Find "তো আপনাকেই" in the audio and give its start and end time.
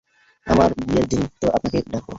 1.41-1.83